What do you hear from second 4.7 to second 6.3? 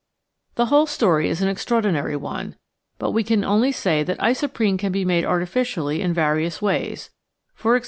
can be made artificially in